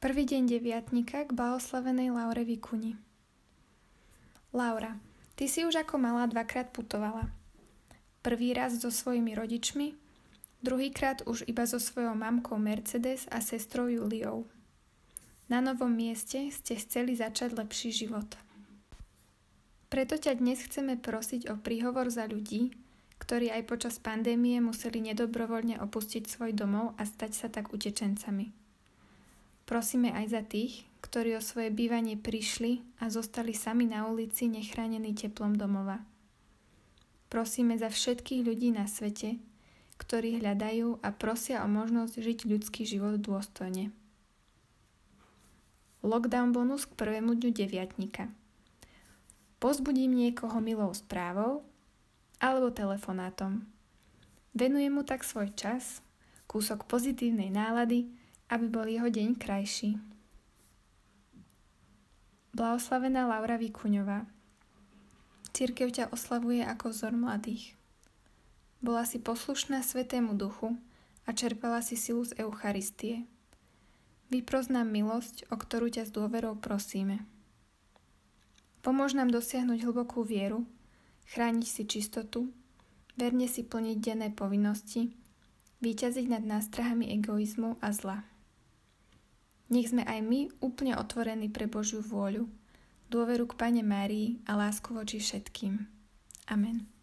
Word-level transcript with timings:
Prvý 0.00 0.24
deň 0.24 0.48
deviatnika 0.48 1.28
k 1.28 1.36
blahoslavenej 1.36 2.08
Laure 2.08 2.40
Vikuni. 2.40 2.96
Laura, 4.48 4.96
ty 5.36 5.44
si 5.44 5.60
už 5.68 5.84
ako 5.84 6.00
malá 6.00 6.24
dvakrát 6.24 6.72
putovala. 6.72 7.28
Prvý 8.24 8.56
raz 8.56 8.80
so 8.80 8.88
svojimi 8.88 9.36
rodičmi, 9.36 9.92
druhýkrát 10.64 11.28
už 11.28 11.44
iba 11.44 11.68
so 11.68 11.76
svojou 11.76 12.16
mamkou 12.16 12.56
Mercedes 12.56 13.28
a 13.28 13.44
sestrou 13.44 13.92
Juliou. 13.92 14.48
Na 15.52 15.60
novom 15.60 15.92
mieste 15.92 16.48
ste 16.48 16.80
chceli 16.80 17.12
začať 17.12 17.60
lepší 17.60 17.92
život. 17.92 18.40
Preto 19.92 20.16
ťa 20.16 20.40
dnes 20.40 20.64
chceme 20.64 20.96
prosiť 20.96 21.52
o 21.52 21.60
príhovor 21.60 22.08
za 22.08 22.24
ľudí, 22.24 22.72
ktorí 23.20 23.52
aj 23.52 23.68
počas 23.68 24.00
pandémie 24.00 24.64
museli 24.64 25.04
nedobrovoľne 25.12 25.76
opustiť 25.76 26.24
svoj 26.24 26.56
domov 26.56 26.96
a 26.96 27.04
stať 27.04 27.36
sa 27.36 27.52
tak 27.52 27.76
utečencami. 27.76 28.59
Prosíme 29.70 30.10
aj 30.10 30.26
za 30.34 30.42
tých, 30.42 30.82
ktorí 30.98 31.38
o 31.38 31.42
svoje 31.42 31.70
bývanie 31.70 32.18
prišli 32.18 32.82
a 32.98 33.06
zostali 33.06 33.54
sami 33.54 33.86
na 33.86 34.10
ulici 34.10 34.50
nechránení 34.50 35.14
teplom 35.14 35.54
domova. 35.54 36.02
Prosíme 37.30 37.78
za 37.78 37.86
všetkých 37.86 38.42
ľudí 38.42 38.74
na 38.74 38.90
svete, 38.90 39.38
ktorí 39.94 40.42
hľadajú 40.42 40.98
a 41.06 41.14
prosia 41.14 41.62
o 41.62 41.70
možnosť 41.70 42.18
žiť 42.18 42.38
ľudský 42.50 42.82
život 42.82 43.22
dôstojne. 43.22 43.94
Lockdown 46.02 46.50
bonus 46.50 46.90
k 46.90 46.98
prvému 46.98 47.38
dňu 47.38 47.54
deviatnika. 47.54 48.26
Pozbudím 49.62 50.18
niekoho 50.18 50.58
milou 50.58 50.90
správou 50.98 51.62
alebo 52.42 52.74
telefonátom. 52.74 53.62
Venujem 54.50 54.90
mu 54.90 55.06
tak 55.06 55.22
svoj 55.22 55.54
čas, 55.54 56.02
kúsok 56.50 56.90
pozitívnej 56.90 57.54
nálady 57.54 58.18
aby 58.50 58.66
bol 58.66 58.86
jeho 58.90 59.06
deň 59.06 59.38
krajší. 59.38 59.94
Blahoslavená 62.50 63.30
Laura 63.30 63.54
Vikuňová 63.54 64.26
Církev 65.54 65.94
ťa 65.94 66.10
oslavuje 66.10 66.66
ako 66.66 66.90
vzor 66.90 67.14
mladých. 67.14 67.78
Bola 68.82 69.06
si 69.06 69.22
poslušná 69.22 69.86
Svetému 69.86 70.34
Duchu 70.34 70.74
a 71.26 71.30
čerpala 71.30 71.78
si 71.78 71.94
silu 71.94 72.26
z 72.26 72.42
Eucharistie. 72.42 73.28
Vypros 74.34 74.66
nám 74.66 74.90
milosť, 74.90 75.46
o 75.50 75.56
ktorú 75.58 75.90
ťa 75.90 76.06
s 76.06 76.14
dôverou 76.14 76.58
prosíme. 76.58 77.22
Pomôž 78.80 79.12
nám 79.14 79.28
dosiahnuť 79.30 79.84
hlbokú 79.84 80.24
vieru, 80.24 80.64
chrániť 81.34 81.66
si 81.66 81.82
čistotu, 81.84 82.48
verne 83.14 83.46
si 83.46 83.62
plniť 83.62 83.96
denné 84.00 84.28
povinnosti, 84.32 85.12
výťaziť 85.84 86.26
nad 86.30 86.42
nástrahami 86.42 87.12
egoizmu 87.20 87.76
a 87.84 87.92
zla. 87.92 88.24
Nech 89.70 89.94
sme 89.94 90.02
aj 90.02 90.20
my 90.26 90.40
úplne 90.60 90.98
otvorení 90.98 91.46
pre 91.46 91.70
Božiu 91.70 92.02
vôľu, 92.02 92.50
dôveru 93.06 93.46
k 93.46 93.54
Pane 93.54 93.82
Márii 93.86 94.42
a 94.50 94.58
lásku 94.58 94.90
voči 94.90 95.22
všetkým. 95.22 95.86
Amen. 96.50 96.99